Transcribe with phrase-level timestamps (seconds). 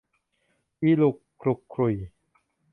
[0.81, 1.95] อีหลุกขลุกขลุ่ย